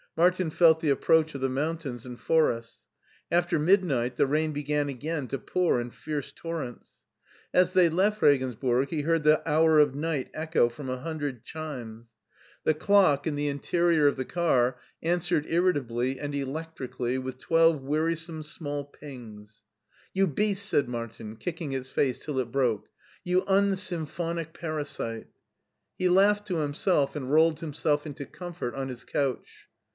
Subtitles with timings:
[0.17, 2.85] Martin felt the approadi of the mountains and forests.
[3.29, 6.93] After midnight the rain began again to pour in fierce torrents.
[7.53, 12.09] As they left Regensburg he heard the hour of night echo from a hundred chimes.
[12.65, 17.39] The dock in the interior of the SCHWARZWALD 145 car answered irritably and electrically witfi
[17.45, 19.63] twdve wearisome small pings.
[20.13, 22.87] "You beast!" said Martin, kicking its face till it broke"
[23.23, 25.27] you unsymphonic parasite!
[25.65, 29.67] *' He laughed to himself and rolled himself into comfort on his couch.